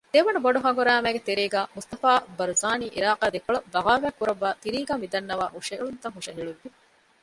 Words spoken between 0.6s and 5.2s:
ހަނގުރާމައިގެ ތެރޭގައި މުޞްޠަފާ ބަރުޒާނީ ޢިރާޤާ ދެކޮޅަށް ބަޣާވާތް ކުރައްވައި ތިރީގައި